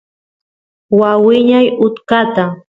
waa 0.99 1.17
wiña 1.25 1.59
utkata 1.85 2.43